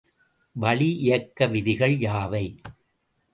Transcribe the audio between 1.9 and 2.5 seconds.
யாவை?